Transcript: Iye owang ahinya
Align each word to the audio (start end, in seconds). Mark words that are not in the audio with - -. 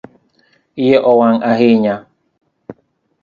Iye 0.83 0.97
owang 1.09 1.39
ahinya 1.51 1.95